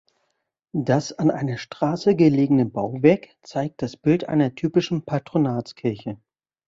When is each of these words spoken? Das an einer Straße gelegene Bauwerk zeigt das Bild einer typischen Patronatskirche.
Das 0.73 1.13
an 1.13 1.29
einer 1.29 1.57
Straße 1.57 2.15
gelegene 2.15 2.65
Bauwerk 2.65 3.27
zeigt 3.43 3.83
das 3.83 3.95
Bild 3.97 4.27
einer 4.27 4.55
typischen 4.55 5.05
Patronatskirche. 5.05 6.19